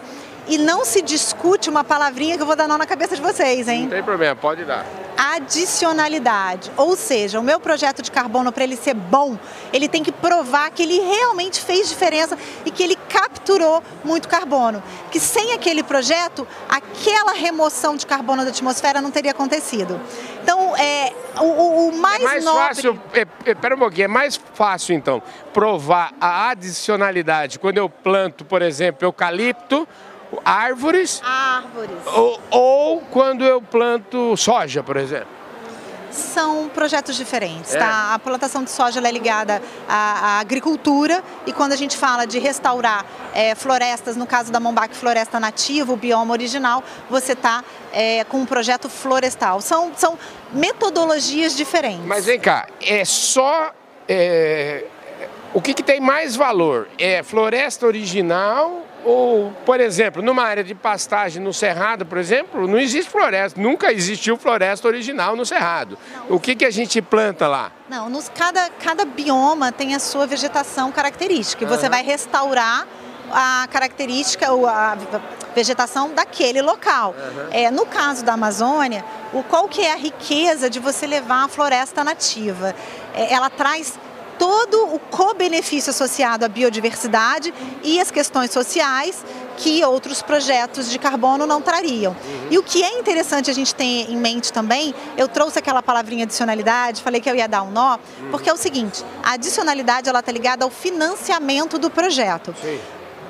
e 0.48 0.58
não 0.58 0.84
se 0.84 1.02
discute 1.02 1.68
uma 1.68 1.82
palavrinha 1.84 2.36
que 2.36 2.42
eu 2.42 2.46
vou 2.46 2.56
dar 2.56 2.68
nó 2.68 2.78
na 2.78 2.86
cabeça 2.86 3.16
de 3.16 3.22
vocês, 3.22 3.68
hein? 3.68 3.82
Não 3.82 3.90
tem 3.90 4.02
problema, 4.02 4.36
pode 4.36 4.64
dar. 4.64 4.84
adicionalidade. 5.16 6.70
Ou 6.76 6.96
seja, 6.96 7.40
o 7.40 7.42
meu 7.42 7.58
projeto 7.58 8.02
de 8.02 8.10
carbono, 8.10 8.52
para 8.52 8.64
ele 8.64 8.76
ser 8.76 8.94
bom, 8.94 9.38
ele 9.72 9.88
tem 9.88 10.02
que 10.02 10.12
provar 10.12 10.70
que 10.70 10.82
ele 10.82 11.00
realmente 11.00 11.60
fez 11.60 11.88
diferença 11.88 12.38
e 12.64 12.70
que 12.70 12.82
ele 12.82 12.96
capturou 13.08 13.82
muito 14.04 14.28
carbono. 14.28 14.82
Que 15.10 15.18
sem 15.18 15.52
aquele 15.52 15.82
projeto, 15.82 16.46
aquela 16.68 17.32
remoção 17.32 17.96
de 17.96 18.06
carbono 18.06 18.44
da 18.44 18.50
atmosfera 18.50 19.00
não 19.00 19.10
teria 19.10 19.30
acontecido. 19.30 20.00
Então, 20.42 20.76
é, 20.76 21.12
o, 21.40 21.88
o 21.88 21.96
mais, 21.96 22.20
é 22.20 22.24
mais 22.24 22.44
nobre... 22.44 22.62
fácil, 22.62 23.00
é, 23.12 23.26
é, 23.46 23.54
pera 23.54 23.74
um 23.74 23.78
pouquinho, 23.78 24.04
é 24.04 24.08
mais 24.08 24.40
fácil 24.54 24.94
então 24.94 25.22
provar 25.52 26.12
a 26.20 26.50
adicionalidade 26.50 27.58
quando 27.58 27.78
eu 27.78 27.88
planto, 27.88 28.44
por 28.44 28.62
exemplo, 28.62 29.06
eucalipto 29.06 29.88
árvores. 30.44 31.20
Árvores. 31.24 31.96
Ou, 32.06 32.40
ou 32.50 33.00
quando 33.10 33.44
eu 33.44 33.60
planto 33.60 34.36
soja, 34.36 34.82
por 34.82 34.96
exemplo. 34.96 35.36
São 36.10 36.68
projetos 36.68 37.14
diferentes, 37.14 37.74
é. 37.74 37.78
tá? 37.78 38.14
A 38.14 38.18
plantação 38.18 38.64
de 38.64 38.70
soja 38.70 39.06
é 39.06 39.12
ligada 39.12 39.60
à, 39.86 40.36
à, 40.36 40.40
agricultura 40.40 41.22
e 41.44 41.52
quando 41.52 41.72
a 41.72 41.76
gente 41.76 41.96
fala 41.96 42.26
de 42.26 42.38
restaurar 42.38 43.04
é, 43.34 43.54
florestas, 43.54 44.16
no 44.16 44.26
caso 44.26 44.50
da 44.50 44.58
Mombac 44.58 44.94
Floresta 44.94 45.38
Nativa, 45.38 45.92
o 45.92 45.96
bioma 45.96 46.32
original, 46.32 46.82
você 47.10 47.32
está 47.32 47.62
é, 47.92 48.24
com 48.24 48.38
um 48.38 48.46
projeto 48.46 48.88
florestal. 48.88 49.60
São, 49.60 49.92
são 49.94 50.18
metodologias 50.52 51.54
diferentes. 51.54 52.06
Mas 52.06 52.24
vem 52.24 52.40
cá, 52.40 52.66
é 52.80 53.04
só 53.04 53.72
é, 54.08 54.84
o 55.52 55.60
que, 55.60 55.74
que, 55.74 55.82
tem 55.82 56.00
mais 56.00 56.36
valor? 56.36 56.88
É 56.98 57.22
floresta 57.22 57.86
original 57.86 58.84
ou, 59.06 59.52
por 59.64 59.78
exemplo, 59.78 60.20
numa 60.20 60.42
área 60.42 60.64
de 60.64 60.74
pastagem 60.74 61.40
no 61.40 61.52
Cerrado, 61.52 62.04
por 62.04 62.18
exemplo, 62.18 62.66
não 62.66 62.76
existe 62.76 63.08
floresta, 63.08 63.60
nunca 63.60 63.92
existiu 63.92 64.36
floresta 64.36 64.88
original 64.88 65.36
no 65.36 65.46
Cerrado. 65.46 65.96
Não. 66.12 66.36
O 66.36 66.40
que, 66.40 66.56
que 66.56 66.64
a 66.64 66.70
gente 66.72 67.00
planta 67.00 67.46
lá? 67.46 67.70
Não, 67.88 68.10
nos, 68.10 68.28
cada, 68.28 68.68
cada 68.82 69.04
bioma 69.04 69.70
tem 69.70 69.94
a 69.94 70.00
sua 70.00 70.26
vegetação 70.26 70.90
característica 70.90 71.62
e 71.62 71.66
você 71.68 71.88
vai 71.88 72.02
restaurar 72.02 72.84
a 73.30 73.68
característica, 73.70 74.48
a 74.48 74.96
vegetação 75.54 76.12
daquele 76.12 76.60
local. 76.60 77.14
Uhum. 77.16 77.48
É, 77.52 77.70
no 77.70 77.86
caso 77.86 78.24
da 78.24 78.32
Amazônia, 78.32 79.04
o, 79.32 79.44
qual 79.44 79.68
que 79.68 79.82
é 79.82 79.92
a 79.92 79.96
riqueza 79.96 80.68
de 80.68 80.80
você 80.80 81.06
levar 81.06 81.44
a 81.44 81.48
floresta 81.48 82.02
nativa? 82.02 82.74
É, 83.14 83.32
ela 83.32 83.50
traz 83.50 83.96
todo 84.38 84.94
o 84.94 84.98
co-benefício 84.98 85.90
associado 85.90 86.44
à 86.44 86.48
biodiversidade 86.48 87.52
e 87.82 88.00
às 88.00 88.10
questões 88.10 88.50
sociais 88.50 89.24
que 89.56 89.82
outros 89.84 90.22
projetos 90.22 90.90
de 90.90 90.98
carbono 90.98 91.46
não 91.46 91.62
trariam. 91.62 92.12
Uhum. 92.12 92.46
E 92.50 92.58
o 92.58 92.62
que 92.62 92.82
é 92.82 92.98
interessante 92.98 93.50
a 93.50 93.54
gente 93.54 93.74
ter 93.74 94.10
em 94.10 94.16
mente 94.16 94.52
também, 94.52 94.94
eu 95.16 95.26
trouxe 95.28 95.58
aquela 95.58 95.82
palavrinha 95.82 96.24
adicionalidade, 96.24 97.02
falei 97.02 97.20
que 97.20 97.30
eu 97.30 97.34
ia 97.34 97.48
dar 97.48 97.62
um 97.62 97.70
nó, 97.70 97.94
uhum. 97.94 98.30
porque 98.30 98.48
é 98.50 98.52
o 98.52 98.56
seguinte, 98.56 99.04
a 99.22 99.32
adicionalidade 99.32 100.08
ela 100.08 100.20
está 100.20 100.30
ligada 100.30 100.64
ao 100.64 100.70
financiamento 100.70 101.78
do 101.78 101.90
projeto. 101.90 102.54
Sim. 102.60 102.78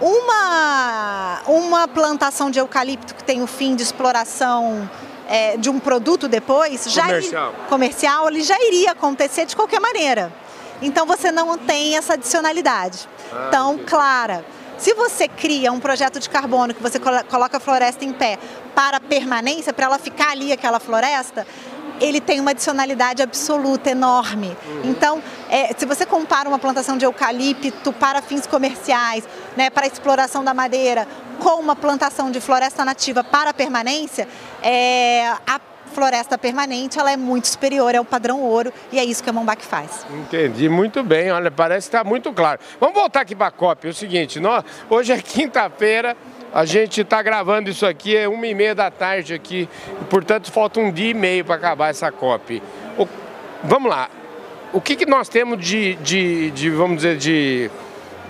Uma, 0.01 1.41
uma 1.47 1.89
plantação 1.89 2.51
de 2.51 2.59
eucalipto 2.59 3.15
que 3.15 3.25
tem 3.25 3.43
o 3.43 3.47
fim 3.47 3.75
de 3.75 3.83
exploração 3.83 4.91
é, 5.27 5.57
de 5.57 5.71
um 5.71 5.79
produto 5.79 6.29
depois, 6.29 6.87
comercial. 6.87 7.53
já 7.53 7.69
comercial, 7.69 8.29
ele 8.29 8.43
já 8.43 8.61
iria 8.61 8.93
acontecer 8.93 9.47
de 9.47 9.57
qualquer 9.57 9.81
maneira. 9.81 10.33
Então 10.83 11.07
você 11.07 11.33
não 11.33 11.57
tem 11.57 11.97
essa 11.97 12.15
adicionalidade 12.15 13.09
ah, 13.33 13.49
tão 13.51 13.79
clara. 13.79 14.45
Se 14.79 14.93
você 14.93 15.27
cria 15.27 15.73
um 15.73 15.81
projeto 15.81 16.21
de 16.21 16.29
carbono 16.29 16.75
que 16.75 16.83
você 16.83 16.99
coloca 16.99 17.57
a 17.57 17.61
floresta 17.61 18.05
em 18.05 18.13
pé 18.13 18.39
para 18.75 19.01
permanência, 19.01 19.73
para 19.73 19.87
ela 19.87 19.99
ficar 19.99 20.33
ali 20.33 20.53
aquela 20.53 20.79
floresta, 20.79 21.47
ele 21.99 22.21
tem 22.21 22.41
uma 22.41 22.51
adicionalidade 22.51 23.23
absoluta, 23.23 23.91
enorme. 23.91 24.57
Uhum. 24.67 24.83
Então, 24.85 25.23
é, 25.49 25.75
se 25.77 25.87
você 25.87 26.05
compara 26.05 26.49
uma 26.49 26.59
plantação 26.59 26.99
de 26.99 27.07
eucalipto 27.07 27.93
para 27.93 28.21
fins 28.21 28.47
comerciais, 28.47 29.25
né, 29.57 29.71
para 29.71 29.87
exploração 29.87 30.45
da 30.45 30.53
madeira, 30.53 31.09
com 31.39 31.61
uma 31.61 31.75
plantação 31.75 32.31
de 32.31 32.41
floresta 32.41 32.85
nativa 32.85 33.25
para 33.25 33.55
permanência, 33.55 34.29
é, 34.63 35.33
a 35.47 35.59
floresta 35.87 36.37
permanente 36.37 36.99
ela 36.99 37.11
é 37.11 37.17
muito 37.17 37.47
superior 37.49 37.95
ao 37.95 38.05
padrão 38.05 38.41
ouro 38.43 38.73
e 38.93 38.99
é 38.99 39.05
isso 39.05 39.23
que 39.23 39.31
a 39.31 39.33
Mombac 39.33 39.65
faz. 39.65 40.07
Entendi, 40.11 40.69
muito 40.69 41.03
bem, 41.03 41.31
olha, 41.31 41.51
parece 41.51 41.89
que 41.89 41.97
está 41.97 42.05
muito 42.05 42.33
claro. 42.33 42.61
Vamos 42.81 42.95
voltar 42.95 43.21
aqui 43.21 43.35
para 43.35 43.47
a 43.47 43.51
COP, 43.51 43.87
é 43.87 43.91
o 43.91 43.95
seguinte, 43.95 44.41
nós, 44.41 44.65
hoje 44.89 45.13
é 45.13 45.19
quinta-feira, 45.23 46.17
a 46.53 46.65
gente 46.65 47.01
está 47.01 47.23
gravando 47.23 47.71
isso 47.71 47.87
aqui, 47.87 48.17
é 48.17 48.29
uma 48.29 48.47
e 48.47 48.55
meia 48.55 48.75
da 48.75 48.91
tarde 48.91 49.35
aqui, 49.35 49.69
e, 50.01 50.05
portanto 50.05 50.51
falta 50.51 50.81
um 50.81 50.91
dia 50.91 51.11
e 51.11 51.15
meio 51.15 51.45
para 51.45 51.57
acabar 51.57 51.91
essa 51.91 52.11
COP. 52.11 52.63
O, 52.99 53.07
vamos 53.63 53.91
lá, 53.91 54.09
o 54.73 54.81
que, 54.81 54.97
que 54.97 55.07
nós 55.07 55.29
temos 55.29 55.65
de, 55.65 55.95
de, 55.97 56.51
de, 56.51 56.71
vamos 56.71 56.97
dizer, 56.97 57.17
de, 57.17 57.71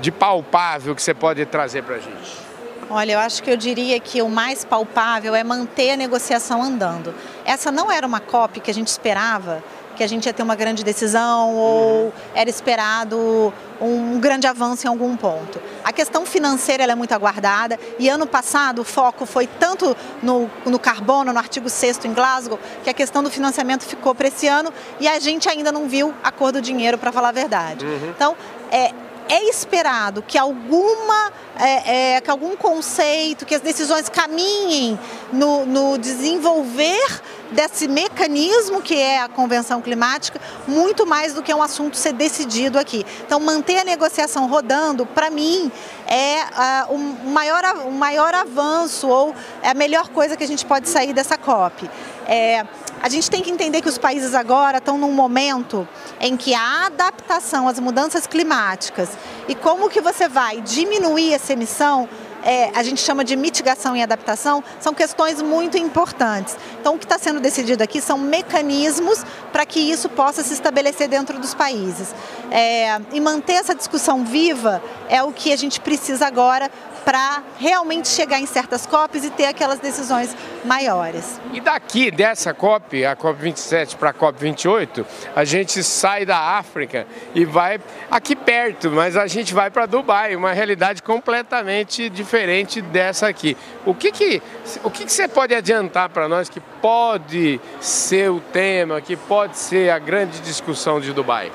de 0.00 0.12
palpável 0.12 0.94
que 0.94 1.02
você 1.02 1.14
pode 1.14 1.44
trazer 1.46 1.82
para 1.82 1.96
a 1.96 1.98
gente? 1.98 2.45
Olha, 2.88 3.12
eu 3.12 3.18
acho 3.18 3.42
que 3.42 3.50
eu 3.50 3.56
diria 3.56 3.98
que 3.98 4.22
o 4.22 4.28
mais 4.28 4.64
palpável 4.64 5.34
é 5.34 5.42
manter 5.42 5.92
a 5.92 5.96
negociação 5.96 6.62
andando. 6.62 7.14
Essa 7.44 7.72
não 7.72 7.90
era 7.90 8.06
uma 8.06 8.20
COP 8.20 8.60
que 8.60 8.70
a 8.70 8.74
gente 8.74 8.88
esperava, 8.88 9.62
que 9.96 10.04
a 10.04 10.06
gente 10.06 10.26
ia 10.26 10.32
ter 10.32 10.42
uma 10.42 10.54
grande 10.54 10.84
decisão 10.84 11.54
ou 11.54 12.12
era 12.34 12.48
esperado 12.48 13.52
um 13.80 14.20
grande 14.20 14.46
avanço 14.46 14.86
em 14.86 14.88
algum 14.88 15.16
ponto. 15.16 15.60
A 15.82 15.92
questão 15.92 16.24
financeira 16.24 16.84
é 16.84 16.94
muito 16.94 17.12
aguardada 17.12 17.78
e 17.98 18.08
ano 18.08 18.26
passado 18.26 18.82
o 18.82 18.84
foco 18.84 19.26
foi 19.26 19.46
tanto 19.46 19.96
no, 20.22 20.48
no 20.64 20.78
carbono, 20.78 21.32
no 21.32 21.38
artigo 21.38 21.68
6 21.68 22.04
em 22.04 22.12
Glasgow, 22.12 22.58
que 22.84 22.90
a 22.90 22.94
questão 22.94 23.22
do 23.22 23.30
financiamento 23.30 23.84
ficou 23.84 24.14
para 24.14 24.28
esse 24.28 24.46
ano 24.46 24.72
e 25.00 25.08
a 25.08 25.18
gente 25.18 25.48
ainda 25.48 25.72
não 25.72 25.88
viu 25.88 26.14
a 26.22 26.30
cor 26.30 26.52
do 26.52 26.60
dinheiro, 26.60 26.98
para 26.98 27.10
falar 27.10 27.30
a 27.30 27.32
verdade. 27.32 27.84
Uhum. 27.84 28.10
Então, 28.14 28.36
é, 28.70 28.92
é 29.28 29.48
esperado 29.48 30.22
que 30.22 30.38
alguma 30.38 31.32
é, 31.58 32.16
é, 32.16 32.20
que 32.20 32.30
algum 32.30 32.54
conceito, 32.56 33.46
que 33.46 33.54
as 33.54 33.60
decisões 33.60 34.08
caminhem 34.08 34.98
no, 35.32 35.64
no, 35.64 35.98
desenvolver 35.98 37.22
desse 37.50 37.88
mecanismo 37.88 38.82
que 38.82 38.94
é 38.94 39.20
a 39.20 39.28
convenção 39.28 39.80
climática, 39.80 40.40
muito 40.66 41.06
mais 41.06 41.34
do 41.34 41.42
que 41.42 41.52
um 41.52 41.62
assunto 41.62 41.96
ser 41.96 42.12
decidido 42.12 42.78
aqui. 42.78 43.04
Então, 43.24 43.38
manter 43.40 43.78
a 43.78 43.84
negociação 43.84 44.48
rodando, 44.48 45.06
para 45.06 45.30
mim, 45.30 45.70
é 46.06 46.40
uh, 46.88 46.94
um, 46.94 47.30
maior, 47.30 47.64
um 47.86 47.92
maior 47.92 48.34
avanço 48.34 49.08
ou 49.08 49.34
é 49.62 49.70
a 49.70 49.74
melhor 49.74 50.08
coisa 50.08 50.36
que 50.36 50.44
a 50.44 50.48
gente 50.48 50.64
pode 50.64 50.88
sair 50.88 51.12
dessa 51.12 51.36
COP. 51.36 51.88
É, 52.26 52.64
a 53.02 53.08
gente 53.08 53.30
tem 53.30 53.42
que 53.42 53.50
entender 53.50 53.82
que 53.82 53.88
os 53.88 53.98
países 53.98 54.34
agora 54.34 54.78
estão 54.78 54.98
num 54.98 55.12
momento 55.12 55.86
em 56.20 56.36
que 56.36 56.54
a 56.54 56.86
adaptação 56.86 57.68
às 57.68 57.78
mudanças 57.78 58.26
climáticas 58.26 59.10
e 59.46 59.54
como 59.54 59.88
que 59.88 60.00
você 60.00 60.28
vai 60.28 60.60
diminuir 60.60 61.34
essa 61.34 61.52
emissão 61.52 62.08
é, 62.46 62.70
a 62.76 62.82
gente 62.84 63.00
chama 63.00 63.24
de 63.24 63.34
mitigação 63.34 63.96
e 63.96 64.02
adaptação, 64.02 64.62
são 64.80 64.94
questões 64.94 65.42
muito 65.42 65.76
importantes. 65.76 66.56
Então, 66.80 66.94
o 66.94 66.98
que 66.98 67.04
está 67.04 67.18
sendo 67.18 67.40
decidido 67.40 67.82
aqui 67.82 68.00
são 68.00 68.16
mecanismos 68.16 69.24
para 69.52 69.66
que 69.66 69.80
isso 69.80 70.08
possa 70.08 70.44
se 70.44 70.54
estabelecer 70.54 71.08
dentro 71.08 71.40
dos 71.40 71.54
países. 71.54 72.14
É, 72.52 73.00
e 73.12 73.20
manter 73.20 73.54
essa 73.54 73.74
discussão 73.74 74.24
viva 74.24 74.80
é 75.08 75.20
o 75.24 75.32
que 75.32 75.52
a 75.52 75.56
gente 75.56 75.80
precisa 75.80 76.24
agora 76.24 76.70
para 77.06 77.40
realmente 77.56 78.08
chegar 78.08 78.40
em 78.40 78.46
certas 78.46 78.84
COPs 78.84 79.24
e 79.24 79.30
ter 79.30 79.44
aquelas 79.44 79.78
decisões 79.78 80.36
maiores. 80.64 81.40
E 81.52 81.60
daqui 81.60 82.10
dessa 82.10 82.52
COP, 82.52 83.06
a 83.06 83.14
COP 83.14 83.40
27 83.40 83.94
para 83.94 84.10
a 84.10 84.12
COP 84.12 84.40
28, 84.40 85.06
a 85.36 85.44
gente 85.44 85.84
sai 85.84 86.26
da 86.26 86.36
África 86.36 87.06
e 87.32 87.44
vai 87.44 87.80
aqui 88.10 88.34
perto, 88.34 88.90
mas 88.90 89.16
a 89.16 89.28
gente 89.28 89.54
vai 89.54 89.70
para 89.70 89.86
Dubai, 89.86 90.34
uma 90.34 90.52
realidade 90.52 91.00
completamente 91.00 92.10
diferente 92.10 92.82
dessa 92.82 93.28
aqui. 93.28 93.56
O 93.84 93.94
que 93.94 94.10
que, 94.10 94.42
o 94.82 94.90
que, 94.90 95.04
que 95.04 95.12
você 95.12 95.28
pode 95.28 95.54
adiantar 95.54 96.08
para 96.08 96.26
nós 96.26 96.48
que 96.48 96.58
pode 96.58 97.60
ser 97.80 98.32
o 98.32 98.40
tema, 98.40 99.00
que 99.00 99.14
pode 99.14 99.56
ser 99.56 99.90
a 99.90 99.98
grande 100.00 100.40
discussão 100.40 101.00
de 101.00 101.12
Dubai? 101.12 101.52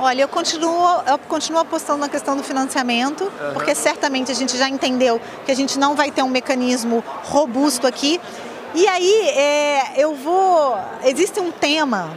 Olha, 0.00 0.22
eu 0.22 0.28
continuo, 0.28 1.02
eu 1.06 1.18
continuo 1.18 1.60
apostando 1.60 1.98
na 1.98 2.08
questão 2.08 2.36
do 2.36 2.42
financiamento, 2.44 3.24
uhum. 3.24 3.52
porque 3.52 3.74
certamente 3.74 4.30
a 4.30 4.34
gente 4.34 4.56
já 4.56 4.68
entendeu 4.68 5.20
que 5.44 5.50
a 5.50 5.56
gente 5.56 5.76
não 5.76 5.96
vai 5.96 6.12
ter 6.12 6.22
um 6.22 6.28
mecanismo 6.28 7.02
robusto 7.24 7.84
aqui. 7.84 8.20
E 8.74 8.86
aí, 8.86 9.28
é, 9.30 9.94
eu 9.96 10.14
vou. 10.14 10.78
Existe 11.02 11.40
um 11.40 11.50
tema 11.50 12.12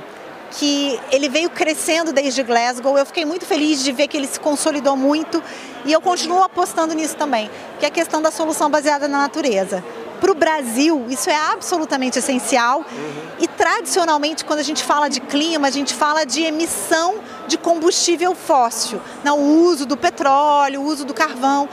que 0.52 1.00
ele 1.12 1.28
veio 1.28 1.50
crescendo 1.50 2.14
desde 2.14 2.44
Glasgow. 2.44 2.98
Eu 3.00 3.06
fiquei 3.06 3.26
muito 3.26 3.46
feliz 3.46 3.84
de 3.84 3.92
ver 3.92 4.08
que 4.08 4.16
ele 4.16 4.28
se 4.28 4.40
consolidou 4.40 4.96
muito 4.96 5.42
e 5.84 5.92
eu 5.92 6.02
continuo 6.02 6.44
apostando 6.44 6.94
nisso 6.94 7.16
também, 7.16 7.50
que 7.80 7.86
é 7.86 7.88
a 7.88 7.92
questão 7.92 8.22
da 8.22 8.30
solução 8.30 8.70
baseada 8.70 9.08
na 9.08 9.20
natureza 9.20 9.84
para 10.22 10.32
o 10.32 10.36
Brasil, 10.36 11.08
isso 11.10 11.30
é 11.32 11.36
absolutamente 11.36 12.20
essencial. 12.20 12.80
Uhum. 12.80 13.32
E 13.40 13.48
tradicionalmente, 13.48 14.46
quando 14.46 14.60
a 14.60 14.64
gente 14.64 14.84
fala 14.84 15.10
de 15.10 15.20
clima, 15.20 15.68
a 15.68 15.72
gente 15.72 15.96
fala 15.96 16.24
de 16.24 16.44
emissão 16.44 17.16
de 17.48 17.58
combustível 17.58 18.36
fóssil, 18.36 19.02
não, 19.24 19.40
o 19.40 19.64
uso 19.64 19.86
do 19.86 19.98
petróleo, 19.98 20.82
o 20.82 20.86
uso 20.86 21.04
do 21.04 21.14
carvão. 21.14 21.68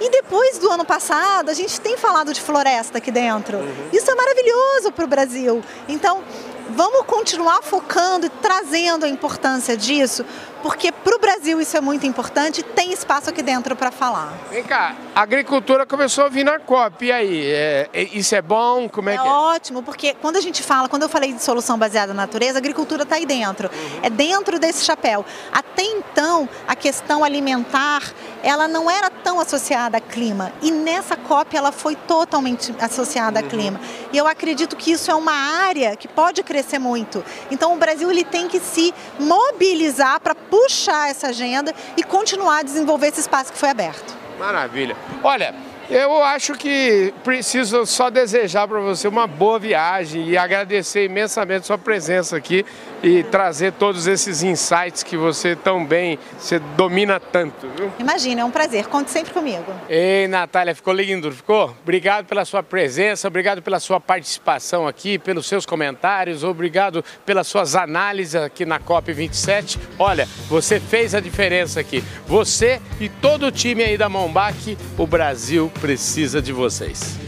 E 0.00 0.10
depois 0.10 0.58
do 0.58 0.70
ano 0.70 0.84
passado, 0.84 1.50
a 1.50 1.54
gente 1.54 1.80
tem 1.80 1.96
falado 1.96 2.32
de 2.32 2.40
floresta 2.40 2.98
aqui 2.98 3.10
dentro. 3.10 3.58
Uhum. 3.58 3.88
Isso 3.92 4.10
é 4.10 4.14
maravilhoso 4.14 4.92
para 4.92 5.04
o 5.04 5.08
Brasil. 5.08 5.62
Então, 5.86 6.22
Vamos 6.68 7.06
continuar 7.06 7.62
focando 7.62 8.26
e 8.26 8.28
trazendo 8.28 9.04
a 9.04 9.08
importância 9.08 9.76
disso, 9.76 10.24
porque 10.66 10.90
para 10.90 11.14
o 11.14 11.20
Brasil 11.20 11.60
isso 11.60 11.76
é 11.76 11.80
muito 11.80 12.04
importante 12.08 12.60
tem 12.60 12.92
espaço 12.92 13.30
aqui 13.30 13.40
dentro 13.40 13.76
para 13.76 13.92
falar. 13.92 14.34
Vem 14.50 14.64
cá, 14.64 14.96
a 15.14 15.22
agricultura 15.22 15.86
começou 15.86 16.24
a 16.24 16.28
vir 16.28 16.42
na 16.42 16.58
COP, 16.58 17.06
e 17.06 17.12
aí? 17.12 17.46
É, 17.46 17.88
é, 17.92 18.02
isso 18.02 18.34
é 18.34 18.42
bom? 18.42 18.88
Como 18.88 19.08
é, 19.08 19.14
é 19.14 19.16
que 19.16 19.28
é? 19.28 19.30
ótimo, 19.30 19.80
porque 19.80 20.16
quando 20.20 20.34
a 20.34 20.40
gente 20.40 20.64
fala, 20.64 20.88
quando 20.88 21.04
eu 21.04 21.08
falei 21.08 21.32
de 21.32 21.40
solução 21.40 21.78
baseada 21.78 22.12
na 22.12 22.22
natureza, 22.22 22.58
a 22.58 22.58
agricultura 22.58 23.04
está 23.04 23.14
aí 23.14 23.24
dentro. 23.24 23.70
Uhum. 23.72 24.00
É 24.02 24.10
dentro 24.10 24.58
desse 24.58 24.84
chapéu. 24.84 25.24
Até 25.52 25.84
então, 25.84 26.48
a 26.66 26.74
questão 26.74 27.22
alimentar, 27.22 28.02
ela 28.42 28.66
não 28.66 28.90
era 28.90 29.08
tão 29.08 29.38
associada 29.38 29.98
a 29.98 30.00
clima. 30.00 30.52
E 30.60 30.72
nessa 30.72 31.16
COP 31.16 31.56
ela 31.56 31.70
foi 31.70 31.94
totalmente 31.94 32.74
associada 32.80 33.38
uhum. 33.38 33.46
a 33.46 33.48
clima. 33.48 33.80
E 34.12 34.18
eu 34.18 34.26
acredito 34.26 34.74
que 34.74 34.90
isso 34.90 35.12
é 35.12 35.14
uma 35.14 35.32
área 35.32 35.94
que 35.94 36.08
pode 36.08 36.42
crescer 36.42 36.80
muito. 36.80 37.24
Então 37.52 37.72
o 37.72 37.76
Brasil 37.76 38.10
ele 38.10 38.24
tem 38.24 38.48
que 38.48 38.58
se 38.58 38.92
mobilizar 39.20 40.18
para 40.20 40.34
puxar 40.56 41.10
essa 41.10 41.28
agenda 41.28 41.74
e 41.98 42.02
continuar 42.02 42.60
a 42.60 42.62
desenvolver 42.62 43.08
esse 43.08 43.20
espaço 43.20 43.52
que 43.52 43.58
foi 43.58 43.68
aberto. 43.68 44.16
Maravilha. 44.38 44.96
Olha, 45.22 45.54
eu 45.90 46.22
acho 46.24 46.54
que 46.54 47.12
preciso 47.22 47.84
só 47.84 48.08
desejar 48.08 48.66
para 48.66 48.80
você 48.80 49.06
uma 49.06 49.26
boa 49.26 49.58
viagem 49.58 50.26
e 50.28 50.36
agradecer 50.36 51.04
imensamente 51.04 51.66
sua 51.66 51.76
presença 51.76 52.36
aqui 52.36 52.64
e 53.02 53.22
trazer 53.22 53.72
todos 53.72 54.06
esses 54.06 54.42
insights 54.42 55.02
que 55.02 55.16
você 55.16 55.54
tão 55.54 55.84
bem, 55.84 56.18
você 56.38 56.58
domina 56.58 57.20
tanto, 57.20 57.68
viu? 57.76 57.92
Imagina, 57.98 58.42
é 58.42 58.44
um 58.44 58.50
prazer. 58.50 58.86
Conte 58.86 59.10
sempre 59.10 59.32
comigo. 59.32 59.64
Ei, 59.88 60.26
Natália, 60.28 60.74
ficou 60.74 60.92
lindo, 60.92 61.30
ficou? 61.32 61.74
Obrigado 61.82 62.26
pela 62.26 62.44
sua 62.44 62.62
presença, 62.62 63.28
obrigado 63.28 63.62
pela 63.62 63.80
sua 63.80 64.00
participação 64.00 64.86
aqui, 64.86 65.18
pelos 65.18 65.46
seus 65.46 65.66
comentários, 65.66 66.44
obrigado 66.44 67.04
pelas 67.24 67.46
suas 67.46 67.74
análises 67.74 68.34
aqui 68.34 68.64
na 68.64 68.80
COP27. 68.80 69.78
Olha, 69.98 70.26
você 70.48 70.80
fez 70.80 71.14
a 71.14 71.20
diferença 71.20 71.80
aqui. 71.80 72.02
Você 72.26 72.80
e 73.00 73.08
todo 73.08 73.46
o 73.46 73.52
time 73.52 73.82
aí 73.82 73.98
da 73.98 74.08
Mombac, 74.08 74.76
o 74.96 75.06
Brasil 75.06 75.70
precisa 75.80 76.40
de 76.40 76.52
vocês. 76.52 77.25